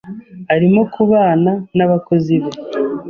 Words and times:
Arimo 0.53 0.81
kubana 0.93 1.51
n'abakozi 1.77 2.35
be. 2.41 2.51